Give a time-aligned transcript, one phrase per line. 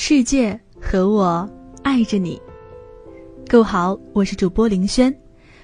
[0.00, 1.50] 世界和我
[1.82, 2.40] 爱着你。
[3.48, 5.12] 各位好，我是主播林轩。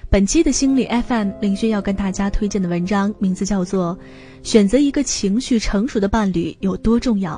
[0.09, 3.97] 本期的心理 FM，林轩要跟大家推荐的文章名字叫做
[4.47, 7.37] 《选择一个情绪成熟的伴侣有多重要》。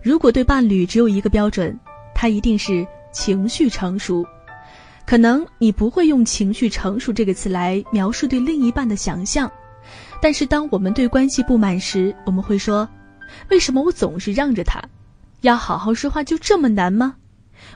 [0.00, 1.78] 如果对伴侣只有一个标准，
[2.14, 4.24] 他一定是情绪成熟。
[5.04, 9.52] 可能你不会用“情绪成熟”这个词来描述对另一半的想象，
[10.22, 12.88] 但是当我们对关系不满时，我们会说
[13.52, 14.82] ：“为什么我总是让着他？”
[15.42, 17.16] 要好好说话就这么难吗？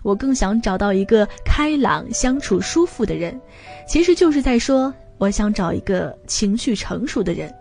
[0.02, 3.38] 我更想找到一个开朗、相处舒服的人，
[3.86, 7.52] 其实就是在说，我想找一个情绪成熟的人。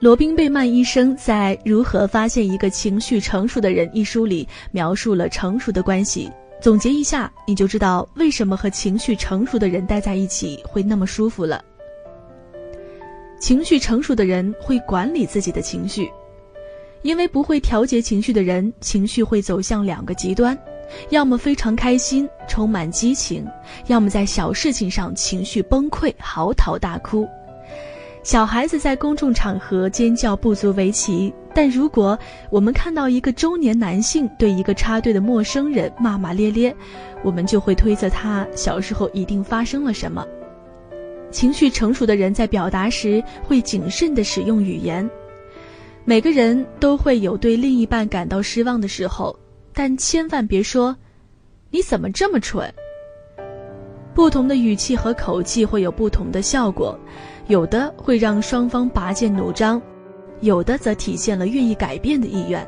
[0.00, 11.62] 罗宾贝曼医生在《如何发现一个情绪成熟的人》一书里描述了成熟的关系，总结一下，你就知道为什么和情绪成熟的人待在一起会那么舒服了。
[13.40, 16.10] 情绪成熟的人会管理自己的情绪。
[17.04, 20.58] 因为不会调节情绪的人，情绪会走向两个极端，
[21.10, 23.46] 要么非常开心，充满激情，
[23.88, 27.28] 要么在小事情上情绪崩溃，嚎啕大哭。
[28.22, 32.18] 小孩子在公众场合尖叫不足为奇，但如果
[32.50, 36.74] 我们看到一个中年男性对一个插队的陌生人骂骂咧咧，
[37.22, 40.26] 我们就会推测他小时候一定发生了什么。
[41.30, 45.06] 情绪成熟的人在表达时会谨慎地使用语言。
[46.06, 49.34] 每个人都会有对另一半感到失望的时候，
[49.72, 50.94] 但千万别说
[51.70, 52.70] “你怎么这么蠢”。
[54.14, 56.98] 不同的语气和口气会有不同的效果，
[57.46, 59.80] 有的会让双方拔剑弩张，
[60.40, 62.64] 有的则体现了愿意改变的意愿。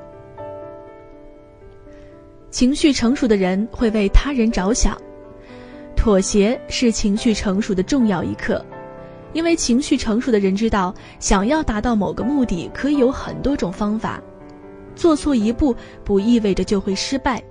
[2.51, 4.97] 情绪成熟的人会为他人着想，
[5.95, 8.65] 妥协是情绪成熟的重要一课。
[9.37, 14.19] 因为情绪成熟的人知道，想要达到某个目的，可以有很多种方法。
[14.95, 17.45] 做错一步不意味着就会失败，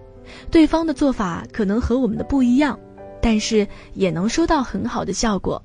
[0.49, 2.79] 对方的做法可能和我们的不一样，
[3.21, 5.61] 但是也能收到很好的效果。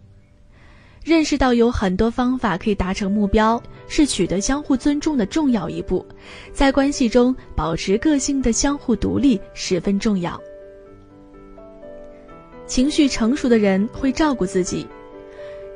[1.02, 6.04] 认识到有很多方法可以达成目标，是取得相互尊重的重要一步。
[6.52, 10.38] 在关系中保持个性的相互独立十分重要。
[12.66, 14.86] 情绪成熟的人会照顾自己。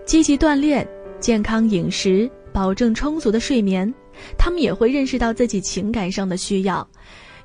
[0.05, 0.87] 积极锻炼、
[1.19, 3.93] 健康饮食、保证充足的睡眠，
[4.37, 6.87] 他们也会认识到自己情感上的需要。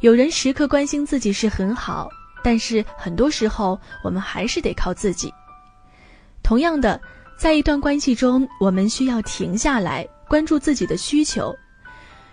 [0.02, 2.10] 有人时刻关心自己是很好，
[2.44, 5.32] 但是很多时候我们还是得靠自己。
[6.44, 7.00] 同样的，
[7.38, 11.56] 在一段关系中，我们需要停下来关注自己的需求。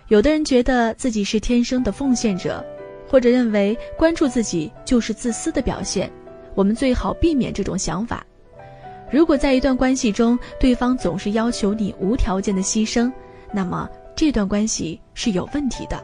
[0.09, 2.65] 有的人觉得自己是天生的奉献者，
[3.07, 6.11] 或者认为关注自己就是自私的表现。
[6.53, 8.25] 我们最好避免这种想法。
[9.09, 13.11] 如果在一段关系中，对方总是要求你无条件的牺牲，
[13.53, 16.03] 那么这段关系是有问题的。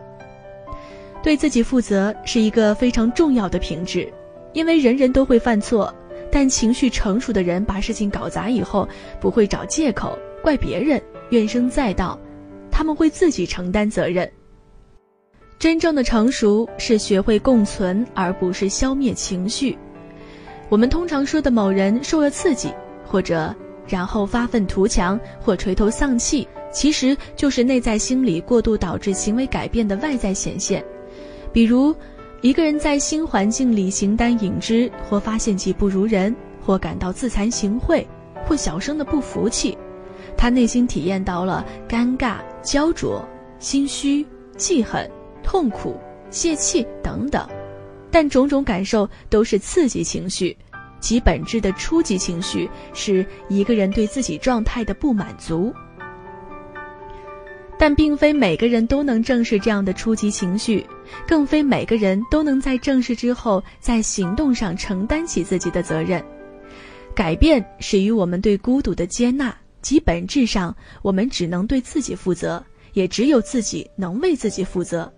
[1.22, 4.12] 对自己负责是一个非常重要的品质，
[4.53, 5.94] 因为人人都会犯错，
[6.31, 8.88] 但情绪成熟的人把事情搞砸以后，
[9.19, 12.18] 不会找借口怪别人，怨声载道，
[12.72, 14.30] 他们会自己承担责任。
[15.59, 19.78] 真正的成熟是学会共存，而不是消灭情绪。
[20.68, 22.74] 我们通常说的某人受了刺激。
[23.06, 23.56] 或者，
[23.88, 30.84] 然后发愤图强或垂头丧气，其实就是内在心理过度导致行为改变的外在显现。
[31.52, 31.96] 比如，
[32.42, 38.06] 一个人在新环境里形单影只，或发现技不如人，或感到自惭形秽，
[38.46, 39.78] 或小声的不服气，
[40.36, 43.24] 他内心体验到了尴尬、焦灼、
[43.59, 44.25] 心虚、
[44.58, 45.09] 记恨、
[45.44, 45.97] 痛苦、
[46.31, 47.47] 泄气等等，
[48.09, 50.58] 但种种感受都是刺激情绪。
[51.03, 55.74] 其本质的初级情绪是一个人对自己状态的不满足，
[57.78, 60.88] 但并非每个人都能正视这样的初级情绪，
[61.28, 66.24] 更非每个人都能在正视之后在行动上承担起自己的责任。
[67.13, 72.63] 改变始于我们对孤独的接纳，其本质上我们只能对自己负责，
[72.94, 75.13] 也只有自己能为自己负责。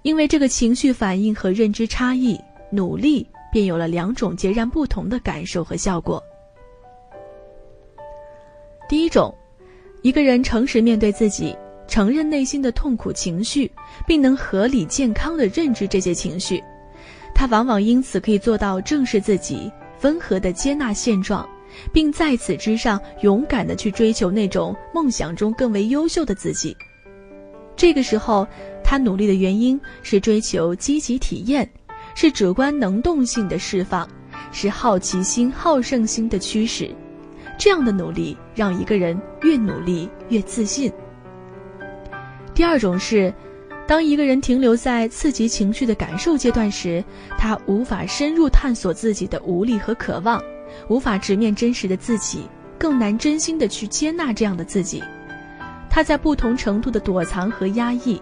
[0.00, 2.40] 因为这个情绪反应和认知差异，
[2.72, 3.28] 努力。
[3.56, 6.22] 便有了两种截然不同的感受和效果。
[8.86, 9.34] 第一种，
[10.02, 11.56] 一个人诚实面对自己，
[11.88, 13.72] 承认内心的痛苦情绪，
[14.06, 16.62] 并能合理健康的认知这些情绪，
[17.34, 19.72] 他往往因此可以做到正视自己，
[20.02, 21.48] 温和的接纳现状，
[21.94, 26.76] 并在此之上勇敢的去追求那种梦想中更为优秀的自己。
[27.74, 28.46] 这个时候，
[28.84, 31.66] 他努力的原因是追求积极体验。
[32.18, 34.08] 是主观能动性的释放，
[34.50, 36.90] 是好奇心、好胜心的驱使。
[37.58, 40.90] 这样的努力让一个人越努力越自信。
[42.54, 43.32] 第二种是，
[43.86, 47.04] 当一个人停留在刺激情绪的感受阶段时，
[47.36, 50.42] 他无法深入探索自己的无力和渴望，
[50.88, 52.48] 无法直面真实的自己，
[52.78, 55.04] 更难真心的去接纳这样的自己。
[55.90, 58.18] 他在不同程度的躲藏和压抑。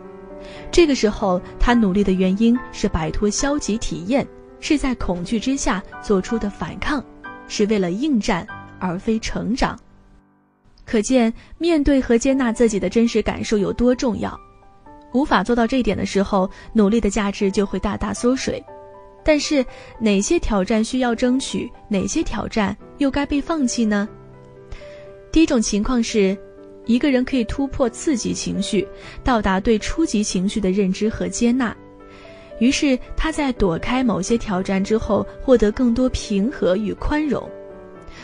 [0.70, 4.26] 这个时候，他努力的原因是摆脱消极体验，
[4.60, 7.04] 是在恐惧之下做出的反抗，
[7.48, 8.46] 是为了应战
[8.78, 9.78] 而非成长。
[10.86, 14.38] 可见，面对和接纳自己的真实感受有多重要。
[15.12, 18.62] 无法做到这一点的时候，努力的价值就会大大缩水。
[19.24, 19.64] 但是，
[19.98, 24.06] 哪些挑战需要争取，哪些挑战又该被放弃呢？
[25.32, 26.36] 第一种情况是，
[26.86, 28.86] 一个人可以突破刺激情绪，
[29.22, 31.74] 到达对初级情绪的认知和接纳，
[32.58, 37.48] 于是他在躲开某些挑战之后，获得更多平和与宽容。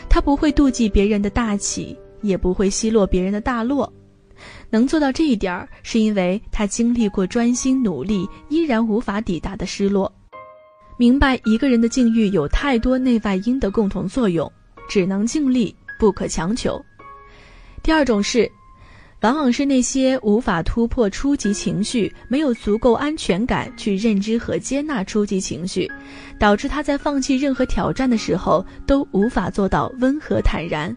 [0.07, 3.91] 他不会妒忌别人的大起，也不会奚落别人的大落。
[4.69, 10.11] 能做到这一点儿，是因为他经历过专心努力依然无法抵达的失落，
[10.97, 14.49] 明白一个人的境遇有太多内外因的共同作用，
[14.89, 16.81] 只能尽力，不可强求。
[17.83, 18.49] 第二种是，
[19.21, 25.91] 往往是那些无法突破初级情绪，没有足够安全感去认知和接纳初级情绪，
[26.39, 30.95] 导致他在放弃任何挑战的时候都无法做到温和坦然。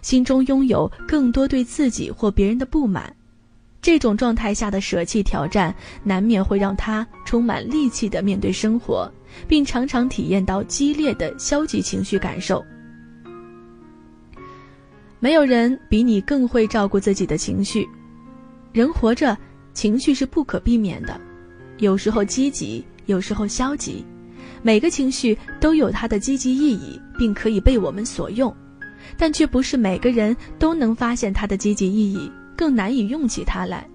[0.00, 3.14] 心中拥有更多对自己或别人的不满，
[3.82, 9.10] 这种状态下的舍弃挑战，难免会让他充满戾气的面对生活，
[9.46, 12.64] 并常常体验到激烈的消极情绪感受。
[15.24, 17.88] 没有人比你更会照顾自己的情绪，
[18.74, 19.34] 人活着，
[19.72, 21.18] 情绪是不可避免的，
[21.78, 24.04] 有时候积极，有时候消极，
[24.62, 28.54] 每个情绪都有它的积极意义，并可以被我们所用。
[29.16, 33.88] 但却不是每个人都能发现它的积极意义，更难以用起它来。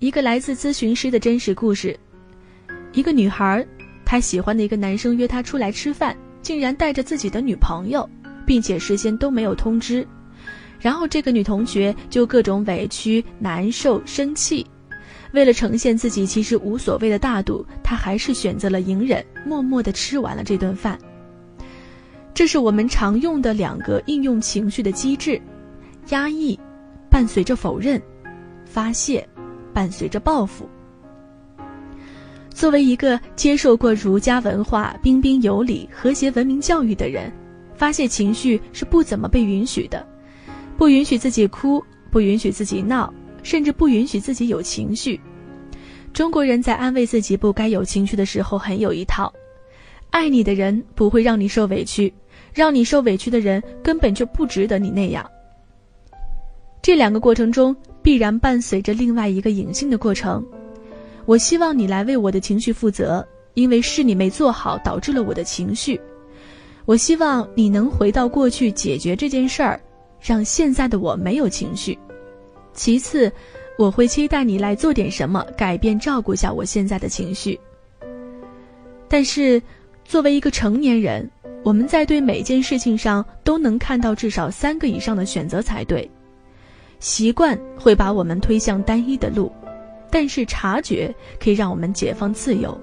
[0.00, 1.96] 一个来自咨询师的真实故事：
[2.92, 3.64] 一个女孩，
[4.04, 8.10] 她喜欢的一个男生约她出来吃饭，竟然带着自己的女朋友，
[8.46, 10.06] 并且事先都没有通知。
[10.80, 14.66] 然后这个女同学就各种委屈、难受、生气。
[15.32, 20.98] 为了呈现自己其实无所谓的大度，她还是选择了隐忍，默默地吃完了这顿饭。
[22.34, 25.40] 这是我们常用的两个应用情绪的机制：
[26.08, 26.58] 压抑
[27.08, 28.02] 伴随着否认，
[28.66, 29.26] 发泄
[29.72, 30.68] 伴随着报复。
[32.50, 37.32] 作为一个接受过儒家文化、彬彬有礼、和谐文明教育的人，
[37.74, 40.06] 发泄情绪是不怎么被允许的，
[40.76, 45.20] 不允许自己哭，不允许自己闹，甚至不允许自己有情绪。
[46.12, 49.32] 中国人在安慰自己不该有情绪的时候很有一套，
[50.10, 52.12] 爱你的人不会让你受委屈。
[52.54, 55.28] 让你受委屈的人根本就不值得你那样。
[56.82, 60.44] 这两个过程中必然伴随着另外一个隐性的过程。
[61.24, 65.98] 我希望你来为我的情绪负责，因为是你没做好导致了我的情绪。
[66.84, 69.80] 我希望你能回到过去解决这件事儿，
[70.20, 71.98] 让现在的我没有情绪。
[72.72, 73.30] 其次，
[73.78, 77.58] 我会期待你来做点什么改变照顾下我现在的情绪。
[79.08, 79.62] 但是，
[80.04, 81.30] 作为一个成年人。
[81.64, 86.10] 我们在对每件事情上都能看到至少三个以上的选择才对。
[86.98, 89.48] 习惯会把我们推向单一的路，
[90.10, 92.76] 但是察觉可以让我们解放自由。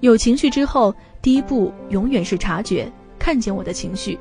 [0.00, 2.86] 有情绪之后，第一步永远是察觉，
[3.18, 4.14] 看见我的情绪；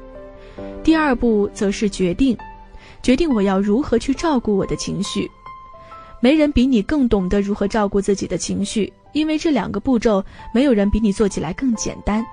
[0.86, 2.38] 第二步则是决定，
[3.01, 5.29] 决定我要如何去照顾我的情绪。
[6.22, 12.25] 没人比你更懂得如何照顾自己的情绪，因为这两个步骤，没有人比你做起来更简单。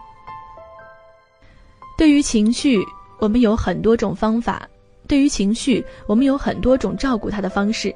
[1.98, 2.78] 对于情绪，
[3.18, 4.62] 我们有很多种方法；
[5.08, 7.92] 对于情绪，我们有很多种照顾它的方式。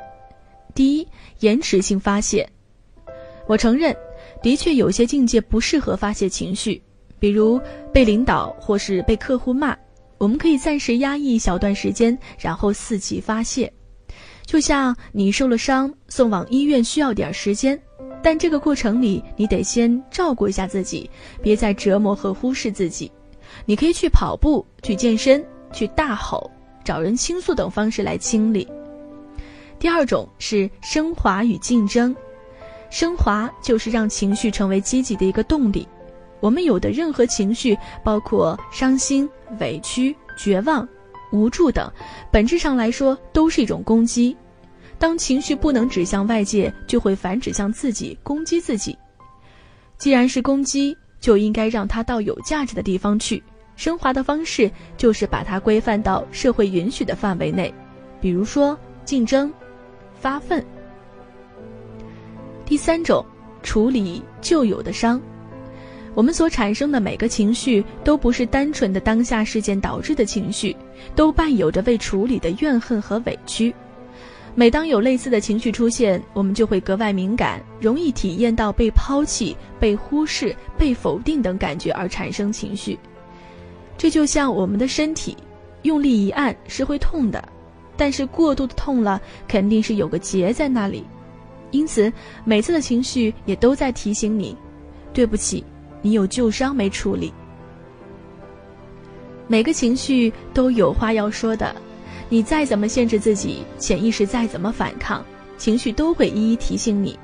[0.74, 1.06] 第一，
[1.38, 2.44] 延迟性发泄。
[3.46, 3.96] 我承认，
[4.44, 6.82] 的确有些境界不适合发泄情绪，
[7.18, 7.58] 比如
[7.94, 9.74] 被领导或是被客户骂，
[10.18, 13.72] 我们可以暂时压抑一小段时间，然后伺机发泄。
[14.44, 17.80] 就像你受了伤，送往医院需要点时间，
[18.22, 21.08] 但这个过程里，你得先照顾一下自己，
[21.40, 23.10] 别再折磨和忽视自己。
[23.64, 26.50] 你可以去跑步、去健身、去大吼、
[26.84, 28.68] 找人倾诉等方式来清理。
[29.78, 32.14] 第二种是升华与竞争，
[32.94, 35.84] 升华就是让情绪成为积极的一个动力。
[36.38, 40.88] 我们有的任何情绪，包括伤心、委屈、绝望、
[41.32, 41.92] 无助等，
[42.30, 44.36] 本质上来说都是一种攻击。
[44.96, 48.96] 当情绪不能指向外界，就会反指向自己，攻击自己。
[49.98, 53.42] 既然是攻击，就应该让它到有价值的地方去。
[53.74, 57.74] 升华的方式就是把它规范到社会允许的范围内，
[58.20, 59.52] 比如说竞争、
[60.14, 60.64] 发愤、
[62.66, 63.24] 第三种，
[63.62, 65.20] 处理旧有的伤。
[66.14, 70.74] 我们所产生的每个情绪，都不是单纯的当下事件导致的情绪，
[71.14, 73.74] 都伴有着未处理的怨恨和委屈。
[74.54, 82.96] 每当有类似的情绪出现，我们就会格外敏感，容易体验到被抛弃、被忽视、被否定等感觉而产生情绪。
[83.98, 85.36] 这就像我们的身体，
[85.82, 87.42] 用力一按是会痛的，
[87.96, 91.04] 但是过度的痛了，肯定是有个结在那里。
[91.74, 92.10] 因此，
[92.44, 94.56] 每次的情绪也都在提醒你：
[95.12, 95.64] 对不起，
[96.02, 97.34] 你有旧伤没处理。
[99.48, 101.74] 每个情绪都有话要说的。
[102.28, 105.24] 你再怎么限制自己，潜意识再怎么反抗，
[105.58, 107.18] 情绪都会一一提醒你。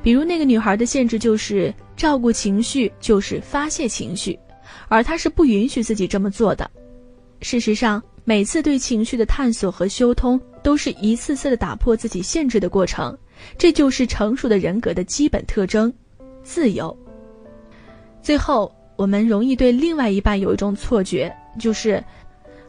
[0.00, 4.38] 比如那个女孩的限制就是照顾情绪就是发泄情绪，
[4.86, 6.70] 而她是不允许自己这么做的。
[7.40, 13.18] 事实上，每次对情绪的探索和修通，都是一次次的打破自己限制的过程。
[13.58, 15.92] 这就是成熟的人格的基本特征——
[16.42, 16.96] 自由。
[18.22, 22.02] 最后，我们容易对另外一半有一种错觉，就是。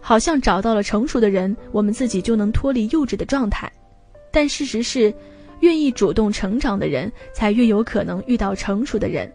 [0.05, 3.71] 好像找到了成熟的人，我们自己就能脱离幼稚的状态。
[4.33, 5.13] 但事实是，
[5.61, 9.31] 愿意主动成长的人，才越有可能遇到成熟的人。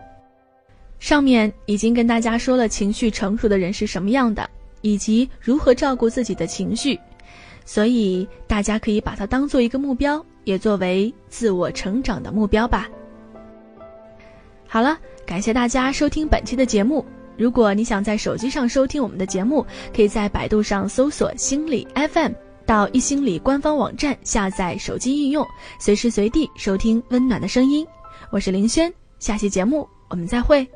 [0.98, 4.46] 上面已经跟大家说了，情绪成熟的人是什么样的，
[4.82, 7.00] 以及如何照顾自己的情绪，
[7.68, 12.88] 所以大家可以把它当做一个目标，也作为自我成长的目标吧。
[14.66, 17.04] 好了，感谢大家收听本期的节目。
[17.36, 22.32] 如果你想在手机上收听我们的节目，可以在百度上搜索“心理 FM”，
[22.64, 25.46] 到一心理官方网站下载手机应用，
[25.78, 27.86] 随时随地收听温暖的声音。
[28.30, 30.66] 我是林轩，下期节目我们再会。